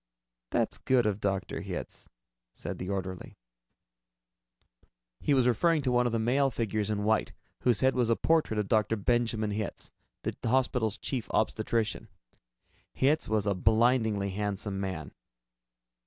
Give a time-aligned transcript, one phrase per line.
[0.49, 1.61] "That's good of Dr.
[1.61, 2.09] Hitz,"
[2.51, 3.37] said the orderly.
[5.19, 8.15] He was referring to one of the male figures in white, whose head was a
[8.15, 8.95] portrait of Dr.
[8.95, 9.91] Benjamin Hitz,
[10.23, 12.07] the hospital's Chief Obstetrician.
[12.93, 15.11] Hitz was a blindingly handsome man.